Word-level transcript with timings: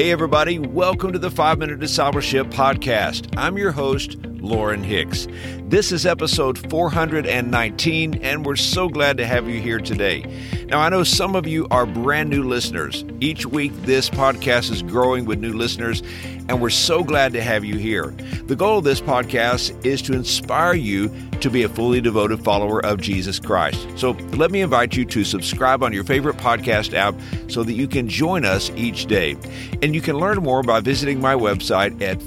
Hey, 0.00 0.12
everybody, 0.12 0.58
welcome 0.58 1.12
to 1.12 1.18
the 1.18 1.30
Five 1.30 1.58
Minute 1.58 1.78
Discipleship 1.78 2.46
Podcast. 2.46 3.34
I'm 3.36 3.58
your 3.58 3.70
host, 3.70 4.16
Lauren 4.40 4.82
Hicks. 4.82 5.26
This 5.62 5.92
is 5.92 6.06
episode 6.06 6.58
419, 6.70 8.14
and 8.22 8.44
we're 8.44 8.56
so 8.56 8.88
glad 8.88 9.16
to 9.18 9.26
have 9.26 9.48
you 9.48 9.60
here 9.60 9.78
today. 9.78 10.24
Now, 10.66 10.80
I 10.80 10.88
know 10.88 11.04
some 11.04 11.36
of 11.36 11.46
you 11.46 11.66
are 11.70 11.86
brand 11.86 12.30
new 12.30 12.42
listeners. 12.42 13.04
Each 13.20 13.46
week, 13.46 13.72
this 13.82 14.10
podcast 14.10 14.70
is 14.70 14.82
growing 14.82 15.24
with 15.24 15.38
new 15.38 15.52
listeners, 15.52 16.02
and 16.48 16.60
we're 16.60 16.70
so 16.70 17.04
glad 17.04 17.32
to 17.34 17.42
have 17.42 17.64
you 17.64 17.76
here. 17.76 18.14
The 18.46 18.56
goal 18.56 18.78
of 18.78 18.84
this 18.84 19.00
podcast 19.00 19.86
is 19.86 20.02
to 20.02 20.12
inspire 20.12 20.74
you 20.74 21.12
to 21.40 21.50
be 21.50 21.62
a 21.62 21.68
fully 21.68 22.00
devoted 22.00 22.44
follower 22.44 22.84
of 22.84 23.00
Jesus 23.00 23.38
Christ. 23.38 23.86
So 23.96 24.10
let 24.32 24.50
me 24.50 24.60
invite 24.60 24.96
you 24.96 25.04
to 25.06 25.24
subscribe 25.24 25.82
on 25.82 25.92
your 25.92 26.04
favorite 26.04 26.36
podcast 26.36 26.94
app 26.94 27.14
so 27.48 27.62
that 27.62 27.72
you 27.72 27.88
can 27.88 28.08
join 28.08 28.44
us 28.44 28.70
each 28.76 29.06
day. 29.06 29.36
And 29.82 29.94
you 29.94 30.00
can 30.00 30.18
learn 30.18 30.38
more 30.38 30.62
by 30.62 30.80
visiting 30.80 31.20
my 31.20 31.34
website 31.34 32.02
at 32.02 32.20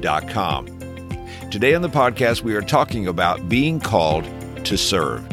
5minutediscipleship.com. 0.00 1.50
Today 1.50 1.74
on 1.74 1.82
the 1.82 1.88
podcast, 1.88 2.42
we 2.42 2.54
are 2.54 2.62
talking 2.62 3.06
about 3.06 3.48
being 3.48 3.80
called 3.80 4.24
to 4.64 4.76
serve. 4.76 5.26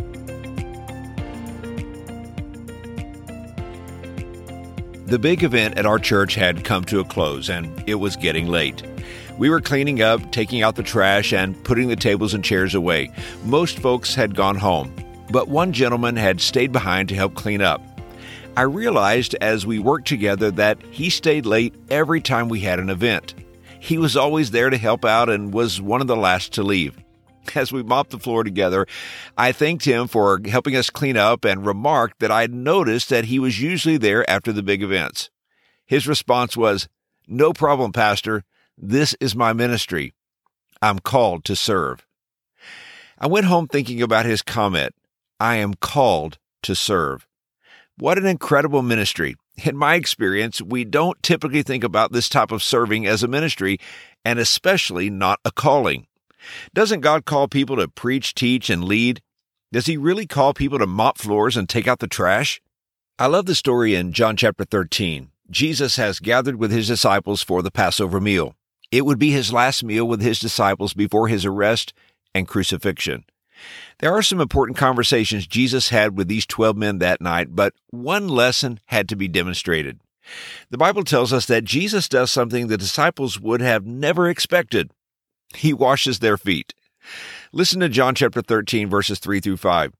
The 5.07 5.19
big 5.19 5.43
event 5.43 5.77
at 5.77 5.85
our 5.85 5.99
church 5.99 6.35
had 6.35 6.63
come 6.63 6.83
to 6.85 6.99
a 6.99 7.05
close 7.05 7.49
and 7.49 7.83
it 7.87 7.95
was 7.95 8.15
getting 8.15 8.47
late. 8.47 8.81
We 9.37 9.49
were 9.49 9.61
cleaning 9.61 10.01
up, 10.01 10.31
taking 10.31 10.63
out 10.63 10.75
the 10.75 10.83
trash, 10.83 11.33
and 11.33 11.61
putting 11.65 11.89
the 11.89 11.95
tables 11.97 12.33
and 12.33 12.43
chairs 12.43 12.73
away. 12.73 13.11
Most 13.43 13.79
folks 13.79 14.15
had 14.15 14.33
gone 14.33 14.55
home, 14.55 14.93
but 15.29 15.49
one 15.49 15.73
gentleman 15.73 16.15
had 16.15 16.39
stayed 16.39 16.71
behind 16.71 17.09
to 17.09 17.15
help 17.15 17.35
clean 17.35 17.61
up. 17.61 17.81
I 18.57 18.61
realized 18.61 19.35
as 19.41 19.65
we 19.65 19.77
worked 19.77 20.07
together 20.07 20.49
that 20.51 20.81
he 20.89 21.09
stayed 21.09 21.45
late 21.45 21.75
every 21.89 22.21
time 22.21 22.47
we 22.47 22.61
had 22.61 22.79
an 22.79 22.89
event. 22.89 23.35
He 23.85 23.99
was 23.99 24.17
always 24.17 24.49
there 24.49 24.71
to 24.71 24.79
help 24.79 25.05
out 25.05 25.29
and 25.29 25.53
was 25.53 25.79
one 25.79 26.01
of 26.01 26.07
the 26.07 26.15
last 26.15 26.53
to 26.53 26.63
leave. 26.63 26.97
As 27.53 27.71
we 27.71 27.83
mopped 27.83 28.09
the 28.09 28.17
floor 28.17 28.43
together, 28.43 28.87
I 29.37 29.51
thanked 29.51 29.85
him 29.85 30.07
for 30.07 30.41
helping 30.43 30.75
us 30.75 30.89
clean 30.89 31.15
up 31.15 31.45
and 31.45 31.63
remarked 31.63 32.19
that 32.19 32.31
I'd 32.31 32.51
noticed 32.51 33.09
that 33.09 33.25
he 33.25 33.37
was 33.37 33.61
usually 33.61 33.97
there 33.97 34.27
after 34.27 34.51
the 34.51 34.63
big 34.63 34.81
events. 34.81 35.29
His 35.85 36.07
response 36.07 36.57
was, 36.57 36.89
No 37.27 37.53
problem, 37.53 37.91
Pastor. 37.93 38.43
This 38.75 39.15
is 39.19 39.35
my 39.35 39.53
ministry. 39.53 40.15
I'm 40.81 40.97
called 40.97 41.45
to 41.45 41.55
serve. 41.55 42.07
I 43.19 43.27
went 43.27 43.45
home 43.45 43.67
thinking 43.67 44.01
about 44.01 44.25
his 44.25 44.41
comment, 44.41 44.95
I 45.39 45.57
am 45.57 45.75
called 45.75 46.39
to 46.63 46.73
serve. 46.73 47.27
What 47.99 48.17
an 48.17 48.25
incredible 48.25 48.81
ministry. 48.81 49.35
In 49.63 49.77
my 49.77 49.95
experience, 49.95 50.61
we 50.61 50.83
don't 50.83 51.21
typically 51.23 51.63
think 51.63 51.83
about 51.83 52.11
this 52.11 52.29
type 52.29 52.51
of 52.51 52.61
serving 52.61 53.05
as 53.05 53.23
a 53.23 53.27
ministry, 53.27 53.77
and 54.23 54.37
especially 54.37 55.09
not 55.09 55.39
a 55.45 55.51
calling. 55.51 56.07
Doesn't 56.73 57.01
God 57.01 57.25
call 57.25 57.47
people 57.47 57.77
to 57.77 57.87
preach, 57.87 58.33
teach, 58.33 58.69
and 58.69 58.83
lead? 58.83 59.21
Does 59.71 59.85
He 59.85 59.97
really 59.97 60.27
call 60.27 60.53
people 60.53 60.79
to 60.79 60.87
mop 60.87 61.17
floors 61.17 61.57
and 61.57 61.67
take 61.67 61.87
out 61.87 61.99
the 61.99 62.07
trash? 62.07 62.61
I 63.17 63.27
love 63.27 63.45
the 63.45 63.55
story 63.55 63.95
in 63.95 64.11
John 64.11 64.35
chapter 64.35 64.65
13. 64.65 65.31
Jesus 65.49 65.95
has 65.95 66.19
gathered 66.19 66.57
with 66.57 66.71
his 66.71 66.87
disciples 66.87 67.41
for 67.41 67.61
the 67.61 67.71
Passover 67.71 68.19
meal. 68.19 68.55
It 68.91 69.05
would 69.05 69.19
be 69.19 69.31
his 69.31 69.53
last 69.53 69.83
meal 69.83 70.05
with 70.05 70.21
his 70.21 70.39
disciples 70.39 70.93
before 70.93 71.27
his 71.27 71.45
arrest 71.45 71.93
and 72.33 72.47
crucifixion. 72.47 73.23
There 73.99 74.13
are 74.13 74.21
some 74.21 74.41
important 74.41 74.77
conversations 74.77 75.47
Jesus 75.47 75.89
had 75.89 76.17
with 76.17 76.27
these 76.27 76.45
12 76.45 76.75
men 76.75 76.99
that 76.99 77.21
night, 77.21 77.55
but 77.55 77.73
one 77.89 78.27
lesson 78.27 78.79
had 78.87 79.07
to 79.09 79.15
be 79.15 79.27
demonstrated. 79.27 79.99
The 80.69 80.77
Bible 80.77 81.03
tells 81.03 81.31
us 81.31 81.45
that 81.45 81.63
Jesus 81.63 82.09
does 82.09 82.31
something 82.31 82.67
the 82.67 82.77
disciples 82.77 83.39
would 83.39 83.61
have 83.61 83.85
never 83.85 84.27
expected. 84.27 84.91
He 85.55 85.73
washes 85.73 86.19
their 86.19 86.37
feet. 86.37 86.73
Listen 87.51 87.79
to 87.79 87.89
John 87.89 88.15
chapter 88.15 88.41
13 88.41 88.89
verses 88.89 89.19
3 89.19 89.39
through 89.39 89.57
5. 89.57 89.93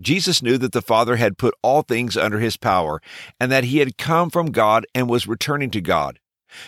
Jesus 0.00 0.42
knew 0.42 0.58
that 0.58 0.72
the 0.72 0.82
Father 0.82 1.16
had 1.16 1.38
put 1.38 1.54
all 1.62 1.82
things 1.82 2.16
under 2.16 2.40
his 2.40 2.56
power 2.56 3.00
and 3.38 3.50
that 3.50 3.64
he 3.64 3.78
had 3.78 3.96
come 3.96 4.28
from 4.28 4.50
God 4.50 4.86
and 4.94 5.08
was 5.08 5.28
returning 5.28 5.70
to 5.70 5.80
God. 5.80 6.18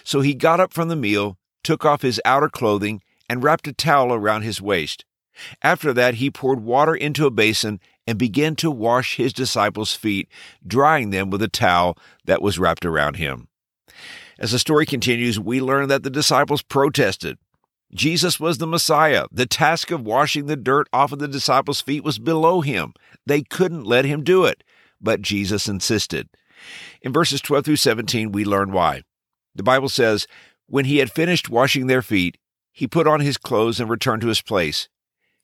So 0.04 0.20
he 0.20 0.34
got 0.34 0.60
up 0.60 0.72
from 0.72 0.88
the 0.88 0.96
meal, 0.96 1.36
took 1.64 1.84
off 1.84 2.02
his 2.02 2.20
outer 2.24 2.48
clothing, 2.48 3.02
and 3.28 3.42
wrapped 3.42 3.66
a 3.66 3.72
towel 3.72 4.12
around 4.12 4.42
his 4.42 4.62
waist. 4.62 5.04
After 5.62 5.92
that, 5.92 6.14
he 6.14 6.30
poured 6.30 6.60
water 6.60 6.94
into 6.94 7.26
a 7.26 7.30
basin 7.30 7.80
and 8.06 8.18
began 8.18 8.56
to 8.56 8.70
wash 8.70 9.16
his 9.16 9.32
disciples' 9.32 9.94
feet, 9.94 10.28
drying 10.66 11.10
them 11.10 11.30
with 11.30 11.42
a 11.42 11.48
towel 11.48 11.98
that 12.24 12.42
was 12.42 12.58
wrapped 12.58 12.84
around 12.84 13.16
him. 13.16 13.48
As 14.38 14.52
the 14.52 14.58
story 14.58 14.86
continues, 14.86 15.40
we 15.40 15.60
learn 15.60 15.88
that 15.88 16.02
the 16.02 16.10
disciples 16.10 16.62
protested. 16.62 17.38
Jesus 17.94 18.38
was 18.38 18.58
the 18.58 18.66
Messiah. 18.66 19.26
The 19.32 19.46
task 19.46 19.90
of 19.90 20.02
washing 20.02 20.46
the 20.46 20.56
dirt 20.56 20.88
off 20.92 21.12
of 21.12 21.18
the 21.18 21.28
disciples' 21.28 21.80
feet 21.80 22.04
was 22.04 22.18
below 22.18 22.60
him. 22.60 22.92
They 23.24 23.42
couldn't 23.42 23.84
let 23.84 24.04
him 24.04 24.22
do 24.22 24.44
it, 24.44 24.62
but 25.00 25.22
Jesus 25.22 25.68
insisted. 25.68 26.28
In 27.00 27.12
verses 27.12 27.40
12 27.40 27.64
through 27.64 27.76
17, 27.76 28.32
we 28.32 28.44
learn 28.44 28.72
why. 28.72 29.02
The 29.54 29.62
Bible 29.62 29.88
says, 29.88 30.26
When 30.66 30.84
he 30.84 30.98
had 30.98 31.10
finished 31.10 31.48
washing 31.48 31.86
their 31.86 32.02
feet, 32.02 32.36
he 32.72 32.86
put 32.86 33.06
on 33.06 33.20
his 33.20 33.38
clothes 33.38 33.80
and 33.80 33.88
returned 33.88 34.20
to 34.22 34.28
his 34.28 34.42
place. 34.42 34.88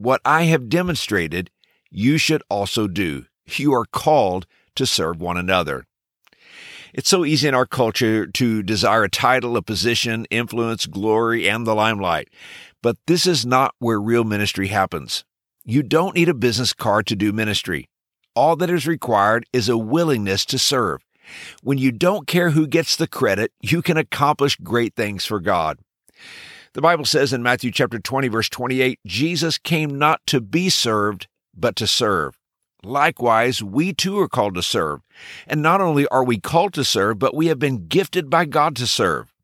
What 0.00 0.22
I 0.24 0.44
have 0.44 0.70
demonstrated, 0.70 1.50
you 1.90 2.16
should 2.16 2.42
also 2.48 2.88
do. 2.88 3.26
You 3.44 3.74
are 3.74 3.84
called 3.84 4.46
to 4.76 4.86
serve 4.86 5.20
one 5.20 5.36
another. 5.36 5.84
It's 6.94 7.10
so 7.10 7.26
easy 7.26 7.48
in 7.48 7.54
our 7.54 7.66
culture 7.66 8.26
to 8.26 8.62
desire 8.62 9.04
a 9.04 9.10
title, 9.10 9.58
a 9.58 9.62
position, 9.62 10.24
influence, 10.30 10.86
glory, 10.86 11.46
and 11.50 11.66
the 11.66 11.74
limelight. 11.74 12.30
But 12.82 12.96
this 13.06 13.26
is 13.26 13.44
not 13.44 13.74
where 13.78 14.00
real 14.00 14.24
ministry 14.24 14.68
happens. 14.68 15.26
You 15.66 15.82
don't 15.82 16.16
need 16.16 16.30
a 16.30 16.34
business 16.34 16.72
card 16.72 17.06
to 17.08 17.14
do 17.14 17.30
ministry. 17.30 17.90
All 18.34 18.56
that 18.56 18.70
is 18.70 18.86
required 18.86 19.44
is 19.52 19.68
a 19.68 19.76
willingness 19.76 20.46
to 20.46 20.58
serve. 20.58 21.04
When 21.62 21.76
you 21.76 21.92
don't 21.92 22.26
care 22.26 22.52
who 22.52 22.66
gets 22.66 22.96
the 22.96 23.06
credit, 23.06 23.52
you 23.60 23.82
can 23.82 23.98
accomplish 23.98 24.56
great 24.56 24.96
things 24.96 25.26
for 25.26 25.40
God. 25.40 25.78
The 26.72 26.80
Bible 26.80 27.04
says 27.04 27.32
in 27.32 27.42
Matthew 27.42 27.72
chapter 27.72 27.98
20 27.98 28.28
verse 28.28 28.48
28, 28.48 29.00
Jesus 29.04 29.58
came 29.58 29.98
not 29.98 30.20
to 30.28 30.40
be 30.40 30.70
served, 30.70 31.26
but 31.52 31.74
to 31.74 31.86
serve. 31.88 32.38
Likewise, 32.84 33.60
we 33.60 33.92
too 33.92 34.20
are 34.20 34.28
called 34.28 34.54
to 34.54 34.62
serve. 34.62 35.00
And 35.48 35.62
not 35.62 35.80
only 35.80 36.06
are 36.08 36.22
we 36.22 36.38
called 36.38 36.72
to 36.74 36.84
serve, 36.84 37.18
but 37.18 37.34
we 37.34 37.48
have 37.48 37.58
been 37.58 37.88
gifted 37.88 38.30
by 38.30 38.44
God 38.44 38.76
to 38.76 38.86
serve. 38.86 39.34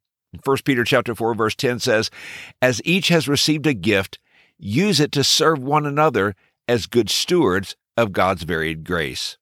1 0.45 0.59
Peter 0.65 0.85
chapter 0.85 1.17
4 1.17 1.35
verse 1.35 1.57
10 1.57 1.81
says, 1.81 2.11
"As 2.63 2.81
each 2.85 3.09
has 3.09 3.27
received 3.27 3.67
a 3.67 3.75
gift, 3.75 4.21
use 4.57 5.01
it 5.01 5.11
to 5.11 5.25
serve 5.25 5.59
one 5.59 5.85
another 5.85 6.37
as 6.69 6.87
good 6.87 7.11
stewards 7.11 7.75
of 7.97 8.13
God's 8.13 8.45
varied 8.45 8.85
grace." 8.85 9.37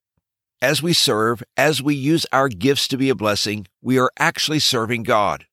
As 0.59 0.81
we 0.81 0.91
serve, 0.91 1.43
as 1.55 1.83
we 1.83 1.93
use 1.93 2.25
our 2.31 2.49
gifts 2.49 2.87
to 2.87 2.97
be 2.97 3.09
a 3.09 3.15
blessing, 3.15 3.67
we 3.79 3.99
are 3.99 4.09
actually 4.17 4.59
serving 4.59 5.03
God. 5.03 5.45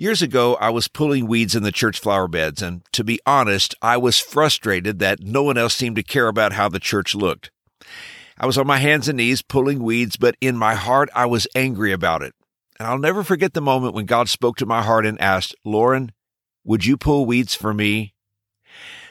Years 0.00 0.22
ago, 0.22 0.54
I 0.54 0.70
was 0.70 0.88
pulling 0.88 1.26
weeds 1.26 1.54
in 1.54 1.62
the 1.62 1.70
church 1.70 2.00
flower 2.00 2.26
beds, 2.26 2.62
and 2.62 2.80
to 2.92 3.04
be 3.04 3.20
honest, 3.26 3.74
I 3.82 3.98
was 3.98 4.18
frustrated 4.18 4.98
that 4.98 5.20
no 5.20 5.42
one 5.42 5.58
else 5.58 5.74
seemed 5.74 5.96
to 5.96 6.02
care 6.02 6.28
about 6.28 6.54
how 6.54 6.70
the 6.70 6.80
church 6.80 7.14
looked. 7.14 7.50
I 8.38 8.46
was 8.46 8.56
on 8.56 8.66
my 8.66 8.78
hands 8.78 9.08
and 9.08 9.18
knees 9.18 9.42
pulling 9.42 9.82
weeds, 9.82 10.16
but 10.16 10.36
in 10.40 10.56
my 10.56 10.74
heart, 10.74 11.10
I 11.14 11.26
was 11.26 11.46
angry 11.54 11.92
about 11.92 12.22
it. 12.22 12.34
And 12.78 12.88
I'll 12.88 12.96
never 12.96 13.22
forget 13.22 13.52
the 13.52 13.60
moment 13.60 13.92
when 13.92 14.06
God 14.06 14.30
spoke 14.30 14.56
to 14.56 14.64
my 14.64 14.80
heart 14.80 15.04
and 15.04 15.20
asked, 15.20 15.54
Lauren, 15.66 16.12
would 16.64 16.86
you 16.86 16.96
pull 16.96 17.26
weeds 17.26 17.54
for 17.54 17.74
me? 17.74 18.14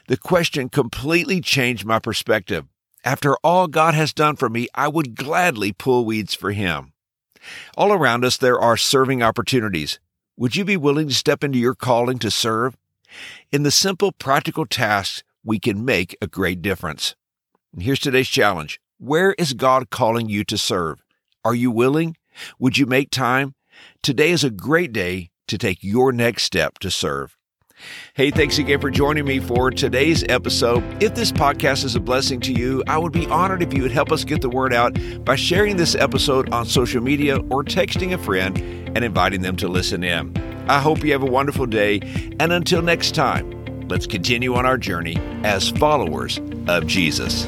The 0.08 0.18
question 0.18 0.70
completely 0.70 1.40
changed 1.40 1.86
my 1.86 2.00
perspective. 2.00 2.66
After 3.06 3.36
all 3.44 3.68
God 3.68 3.94
has 3.94 4.12
done 4.12 4.38
for 4.38 4.50
me, 4.50 4.68
I 4.74 4.88
would 4.88 5.14
gladly 5.14 5.72
pull 5.72 6.04
weeds 6.04 6.34
for 6.34 6.52
Him. 6.52 6.94
All 7.78 7.94
around 7.94 8.26
us, 8.26 8.38
there 8.38 8.60
are 8.60 8.76
serving 8.76 9.22
opportunities. 9.22 10.00
Would 10.40 10.56
you 10.56 10.64
be 10.64 10.78
willing 10.78 11.10
to 11.10 11.14
step 11.14 11.44
into 11.44 11.60
your 11.60 11.76
calling 11.76 12.18
to 12.20 12.32
serve? 12.32 12.78
In 13.52 13.64
the 13.64 13.72
simple, 13.72 14.14
practical 14.14 14.66
tasks, 14.66 15.22
we 15.44 15.60
can 15.60 15.84
make 15.84 16.16
a 16.22 16.28
great 16.28 16.62
difference. 16.62 17.14
And 17.74 17.84
here's 17.84 18.00
today's 18.00 18.30
challenge. 18.30 18.80
Where 19.00 19.34
is 19.34 19.52
God 19.52 19.90
calling 19.90 20.30
you 20.30 20.46
to 20.46 20.58
serve? 20.58 21.04
Are 21.44 21.54
you 21.54 21.72
willing? 21.72 22.16
Would 22.58 22.78
you 22.78 22.86
make 22.86 23.12
time? 23.12 23.54
Today 24.02 24.32
is 24.32 24.46
a 24.46 24.50
great 24.50 24.94
day 24.94 25.32
to 25.50 25.58
take 25.58 25.84
your 25.84 26.14
next 26.14 26.44
step 26.44 26.80
to 26.80 26.90
serve. 26.90 27.36
Hey, 28.14 28.32
thanks 28.32 28.58
again 28.60 28.80
for 28.80 28.90
joining 28.90 29.26
me 29.26 29.40
for 29.40 29.72
today's 29.72 30.24
episode. 30.30 30.84
If 31.04 31.16
this 31.16 31.34
podcast 31.34 31.84
is 31.84 31.96
a 31.96 32.00
blessing 32.00 32.40
to 32.42 32.54
you, 32.54 32.82
I 32.88 32.98
would 32.98 33.12
be 33.12 33.28
honored 33.28 33.62
if 33.62 33.74
you 33.74 33.82
would 33.82 33.92
help 33.92 34.14
us 34.14 34.24
get 34.24 34.42
the 34.42 34.50
word 34.50 34.74
out 34.74 34.98
by 35.26 35.36
sharing 35.36 35.76
this 35.76 35.96
episode 35.96 36.50
on 36.54 36.66
social 36.66 37.02
media 37.02 37.38
or 37.50 37.64
texting 37.64 38.14
a 38.14 38.18
friend 38.18 38.79
and 38.96 39.04
inviting 39.04 39.42
them 39.42 39.56
to 39.58 39.68
listen 39.68 40.04
in. 40.04 40.36
I 40.68 40.80
hope 40.80 41.04
you 41.04 41.12
have 41.14 41.24
a 41.24 41.32
wonderful 41.32 41.66
day, 41.66 42.00
and 42.40 42.52
until 42.52 42.82
next 42.82 43.16
time, 43.16 43.88
let's 43.88 44.06
continue 44.06 44.56
on 44.56 44.66
our 44.66 44.78
journey 44.78 45.18
as 45.44 45.70
followers 45.70 46.40
of 46.68 46.86
Jesus. 46.86 47.46